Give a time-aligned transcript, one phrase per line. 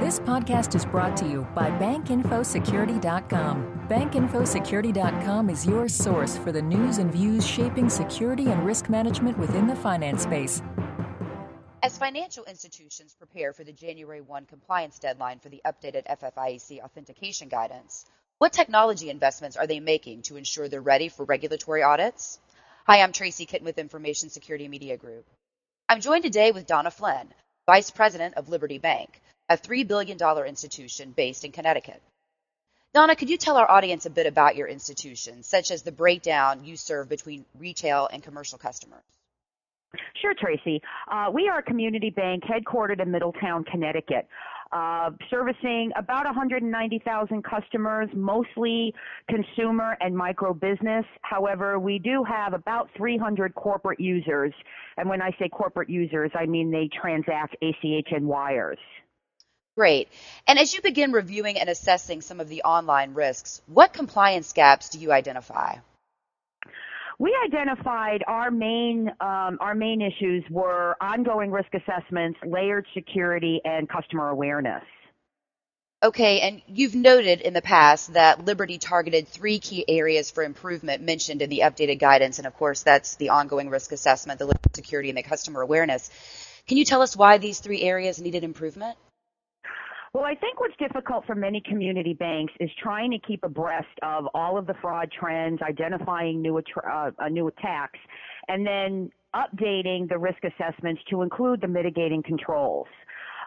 [0.00, 3.86] This podcast is brought to you by BankInfoSecurity.com.
[3.90, 9.66] BankInfoSecurity.com is your source for the news and views shaping security and risk management within
[9.66, 10.62] the finance space.
[11.82, 17.50] As financial institutions prepare for the January 1 compliance deadline for the updated FFIEC authentication
[17.50, 18.06] guidance,
[18.38, 22.40] what technology investments are they making to ensure they're ready for regulatory audits?
[22.86, 25.26] Hi, I'm Tracy Kitten with Information Security Media Group.
[25.90, 27.28] I'm joined today with Donna Flynn,
[27.66, 29.20] Vice President of Liberty Bank,
[29.50, 32.00] a $3 billion institution based in Connecticut.
[32.94, 36.64] Donna, could you tell our audience a bit about your institution, such as the breakdown
[36.64, 39.02] you serve between retail and commercial customers?
[40.22, 40.80] Sure, Tracy.
[41.10, 44.28] Uh, we are a community bank headquartered in Middletown, Connecticut,
[44.72, 48.94] uh, servicing about 190,000 customers, mostly
[49.28, 51.04] consumer and micro business.
[51.22, 54.52] However, we do have about 300 corporate users.
[54.96, 58.78] And when I say corporate users, I mean they transact ACH and wires.
[59.80, 60.08] Great.
[60.46, 64.90] And as you begin reviewing and assessing some of the online risks, what compliance gaps
[64.90, 65.76] do you identify?
[67.18, 73.88] We identified our main um, our main issues were ongoing risk assessments, layered security, and
[73.88, 74.82] customer awareness.
[76.02, 81.02] Okay, and you've noted in the past that Liberty targeted three key areas for improvement
[81.02, 85.08] mentioned in the updated guidance, and of course that's the ongoing risk assessment, the security,
[85.08, 86.10] and the customer awareness.
[86.68, 88.98] Can you tell us why these three areas needed improvement?
[90.12, 94.26] Well, I think what's difficult for many community banks is trying to keep abreast of
[94.34, 97.98] all of the fraud trends, identifying new uh, uh, new attacks,
[98.48, 102.88] and then updating the risk assessments to include the mitigating controls.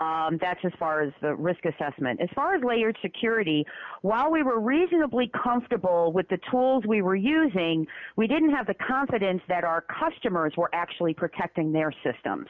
[0.00, 2.20] Um, that's as far as the risk assessment.
[2.20, 3.64] As far as layered security,
[4.02, 8.74] while we were reasonably comfortable with the tools we were using, we didn't have the
[8.74, 12.46] confidence that our customers were actually protecting their systems.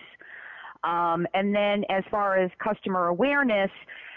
[0.85, 3.71] Um, and then as far as customer awareness,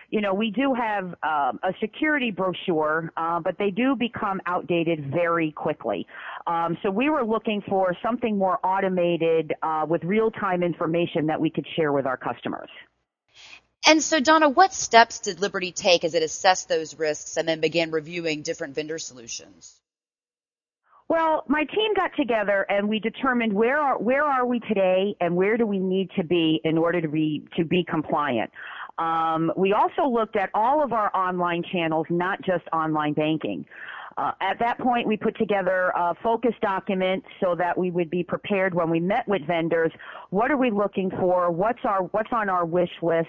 [0.09, 5.11] you know, we do have um, a security brochure, uh, but they do become outdated
[5.11, 6.07] very quickly.
[6.45, 11.49] Um, so we were looking for something more automated uh, with real-time information that we
[11.49, 12.69] could share with our customers.
[13.85, 17.59] And so, Donna, what steps did Liberty take as it assessed those risks and then
[17.59, 19.79] began reviewing different vendor solutions?
[21.09, 25.35] Well, my team got together and we determined where are where are we today and
[25.35, 28.51] where do we need to be in order to be to be compliant.
[28.97, 33.65] Um, we also looked at all of our online channels, not just online banking.
[34.17, 38.23] Uh, at that point, we put together a focus document so that we would be
[38.23, 39.91] prepared when we met with vendors.
[40.31, 41.51] What are we looking for?
[41.51, 43.27] What's our what's on our wish list?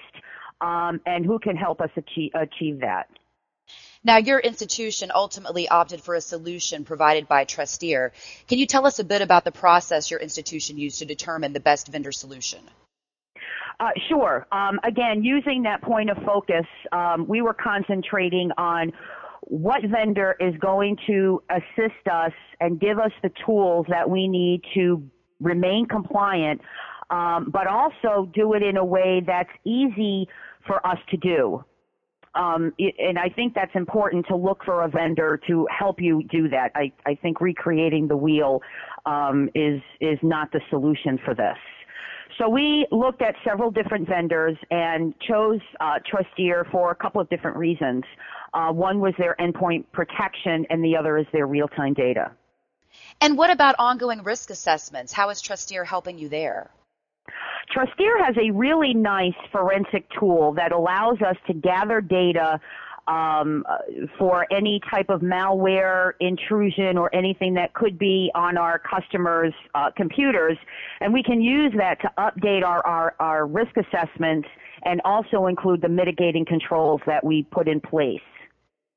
[0.61, 3.09] Um, and who can help us achieve, achieve that?
[4.05, 8.13] Now, your institution ultimately opted for a solution provided by Trusteer.
[8.47, 11.61] Can you tell us a bit about the process your institution used to determine the
[11.61, 12.61] best vendor solution?
[13.81, 14.47] Uh, sure.
[14.51, 18.93] Um, again, using that point of focus, um, we were concentrating on
[19.43, 24.63] what vendor is going to assist us and give us the tools that we need
[24.75, 25.03] to
[25.41, 26.61] remain compliant,
[27.11, 30.29] um, but also do it in a way that's easy
[30.67, 31.65] for us to do.
[32.39, 36.49] Um, and I think that's important to look for a vendor to help you do
[36.49, 36.71] that.
[36.77, 38.63] I, I think recreating the wheel
[39.07, 41.59] um, is is not the solution for this.
[42.39, 47.29] So we looked at several different vendors and chose uh, Trusteer for a couple of
[47.29, 48.05] different reasons.
[48.55, 52.31] Uh, one was their endpoint protection, and the other is their real-time data.
[53.21, 55.13] And what about ongoing risk assessments?
[55.13, 56.71] How is Trusteer helping you there?
[57.75, 62.61] Trusteer has a really nice forensic tool that allows us to gather data
[63.09, 63.65] um,
[64.19, 69.91] for any type of malware intrusion or anything that could be on our customers' uh,
[69.97, 70.59] computers.
[71.01, 74.49] And we can use that to update our, our, our risk assessments
[74.85, 78.21] and also include the mitigating controls that we put in place.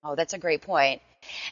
[0.03, 1.01] Oh, that's a great point.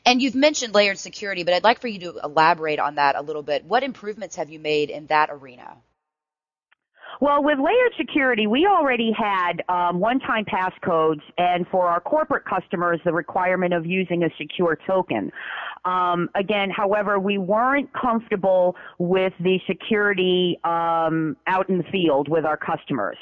[0.06, 3.22] And you've mentioned layered security, but I'd like for you to elaborate on that a
[3.22, 3.66] little bit.
[3.66, 5.78] What improvements have you made in that arena?
[7.22, 13.02] Well, with layered security, we already had um, one-time passcodes, and for our corporate customers,
[13.04, 15.30] the requirement of using a secure token.
[15.84, 22.46] Um, again, however, we weren't comfortable with the security um, out in the field with
[22.46, 23.18] our customers.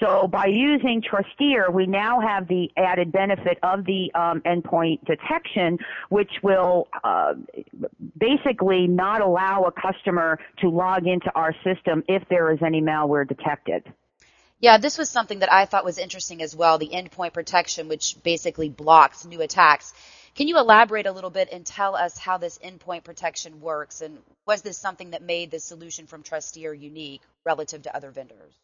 [0.00, 5.78] So by using Trusteer, we now have the added benefit of the um, endpoint detection,
[6.08, 7.34] which will uh,
[8.18, 13.26] basically not allow a customer to log into our system if there is any malware
[13.26, 13.84] detected.
[14.58, 18.16] Yeah, this was something that I thought was interesting as well, the endpoint protection, which
[18.22, 19.92] basically blocks new attacks.
[20.34, 24.00] Can you elaborate a little bit and tell us how this endpoint protection works?
[24.00, 28.54] And was this something that made the solution from Trusteer unique relative to other vendors?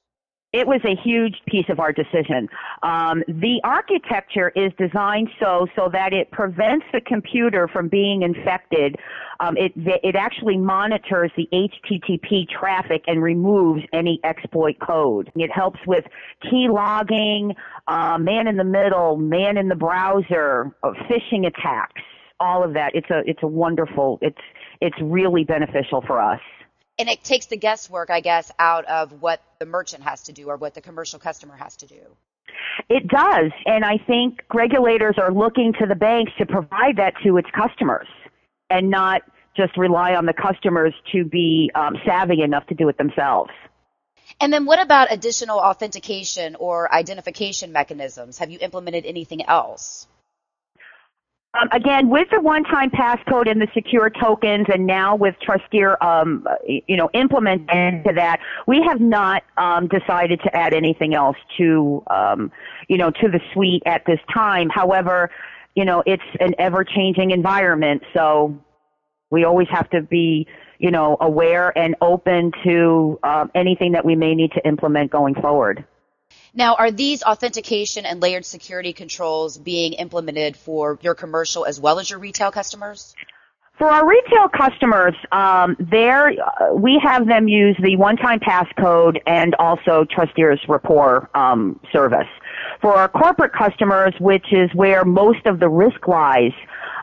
[0.53, 2.49] It was a huge piece of our decision.
[2.83, 8.97] Um, the architecture is designed so so that it prevents the computer from being infected.
[9.41, 15.33] Um, it it actually monitors the HTTP traffic and removes any exploit code.
[15.35, 16.05] It helps with
[16.43, 17.55] key logging,
[17.89, 22.03] uh, man in the middle, man in the browser, uh, phishing attacks,
[22.41, 22.95] all of that.
[22.95, 24.19] It's a it's a wonderful.
[24.21, 24.37] It's
[24.83, 26.41] it's really beneficial for us
[26.99, 30.49] and it takes the guesswork, I guess, out of what the merchant has to do
[30.49, 32.01] or what the commercial customer has to do.
[32.89, 37.37] It does, and I think regulators are looking to the banks to provide that to
[37.37, 38.07] its customers
[38.71, 39.23] and not
[39.57, 43.51] just rely on the customers to be um, savvy enough to do it themselves.
[44.41, 48.39] And then what about additional authentication or identification mechanisms?
[48.39, 50.07] Have you implemented anything else?
[51.55, 56.47] Um, again, with the one-time passcode and the secure tokens, and now with Trusteer, um,
[56.65, 62.03] you know, implemented into that, we have not um, decided to add anything else to,
[62.09, 62.51] um,
[62.89, 64.71] you know, to the suite at this time.
[64.71, 65.31] However,
[65.75, 68.59] you know, it's an ever-changing environment, so
[69.31, 70.47] we always have to be,
[70.79, 75.35] you know, aware and open to uh, anything that we may need to implement going
[75.35, 75.85] forward.
[76.55, 81.99] Now, are these authentication and layered security controls being implemented for your commercial as well
[81.99, 83.15] as your retail customers?
[83.79, 89.55] For our retail customers, um, there uh, we have them use the one-time passcode and
[89.59, 92.29] also Trusteer's Rapport um, service.
[92.83, 96.53] For our corporate customers, which is where most of the risk lies,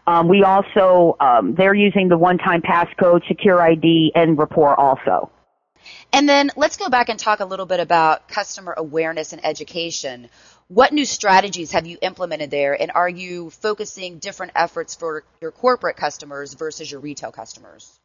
[0.06, 5.32] um, we also um, they're using the one-time passcode, SecurID, and Rapport also.
[6.14, 10.30] And then let's go back and talk a little bit about customer awareness and education.
[10.68, 15.52] What new strategies have you implemented there, and are you focusing different efforts for your
[15.52, 17.99] corporate customers versus your retail customers?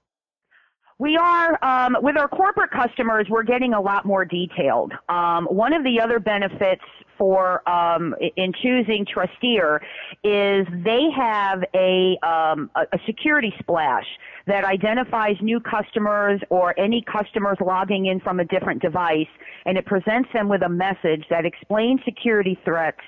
[0.99, 4.93] We are, um, with our corporate customers, we're getting a lot more detailed.
[5.09, 6.85] Um, one of the other benefits
[7.19, 9.81] for um, in choosing Trusteer
[10.23, 14.07] is they have a, um, a security splash
[14.47, 19.27] that identifies new customers or any customers logging in from a different device,
[19.67, 23.01] and it presents them with a message that explains security threats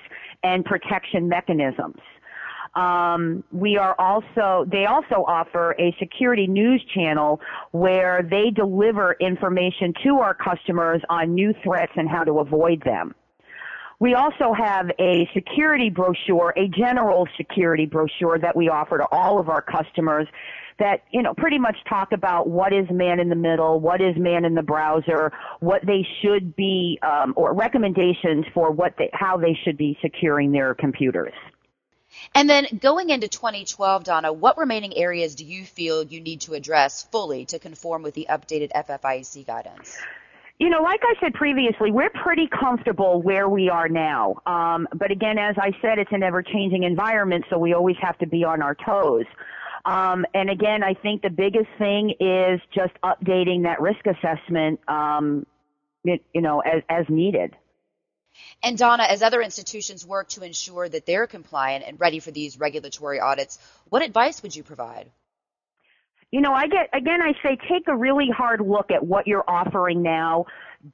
[0.43, 1.99] and protection mechanisms.
[2.77, 7.41] Um, we are also, they also offer a security news channel
[7.71, 13.15] where they deliver information to our customers on new threats and how to avoid them.
[13.99, 19.39] We also have a security brochure, a general security brochure that we offer to all
[19.39, 20.27] of our customers
[20.77, 24.15] that, you know, pretty much talk about what is man in the middle, what is
[24.17, 25.31] man in the browser,
[25.61, 30.51] what they should be, um, or recommendations for what they, how they should be securing
[30.51, 31.33] their computers.
[32.33, 36.53] And then going into 2012, Donna, what remaining areas do you feel you need to
[36.53, 39.97] address fully to conform with the updated FFIEC guidance?
[40.59, 44.41] You know, like I said previously, we're pretty comfortable where we are now.
[44.47, 48.17] Um, but again, as I said, it's an ever changing environment, so we always have
[48.19, 49.25] to be on our toes.
[49.85, 55.45] Um, and again, I think the biggest thing is just updating that risk assessment, um,
[56.03, 57.55] you, you know, as, as needed.
[58.63, 62.59] And Donna, as other institutions work to ensure that they're compliant and ready for these
[62.59, 65.09] regulatory audits, what advice would you provide?
[66.31, 69.45] You know, I get again I say take a really hard look at what you're
[69.47, 70.45] offering now.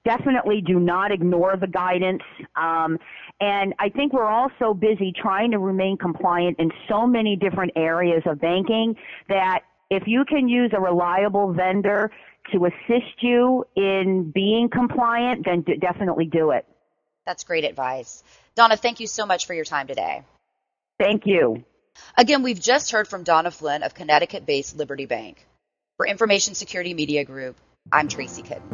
[0.05, 2.21] Definitely do not ignore the guidance.
[2.55, 2.99] Um,
[3.41, 7.71] and I think we're all so busy trying to remain compliant in so many different
[7.75, 8.95] areas of banking
[9.27, 12.11] that if you can use a reliable vendor
[12.51, 16.65] to assist you in being compliant, then definitely do it.
[17.25, 18.23] That's great advice.
[18.55, 20.23] Donna, thank you so much for your time today.
[20.99, 21.63] Thank you.
[22.17, 25.45] Again, we've just heard from Donna Flynn of Connecticut based Liberty Bank.
[25.97, 27.55] For Information Security Media Group,
[27.91, 28.67] I'm Tracy Kitten.